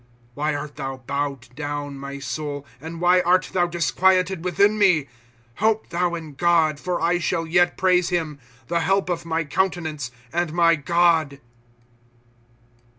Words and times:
^^ 0.01 0.03
Why 0.33 0.55
art 0.55 0.77
thou 0.77 1.03
bowed 1.05 1.53
down, 1.55 1.99
my 1.99 2.17
soul, 2.17 2.65
And 2.79 2.99
why 2.99 3.19
art 3.21 3.51
thou 3.53 3.67
disquieted 3.67 4.43
within 4.43 4.79
me? 4.79 5.07
Hope 5.57 5.89
thou 5.89 6.15
in 6.15 6.33
God; 6.33 6.79
for 6.79 6.99
I 6.99 7.19
shall 7.19 7.45
yet 7.45 7.77
praise 7.77 8.09
him. 8.09 8.39
The 8.65 8.79
help 8.79 9.09
of 9.09 9.25
my 9.27 9.43
countenance, 9.43 10.09
and 10.33 10.53
my 10.53 10.73
God. 10.73 11.39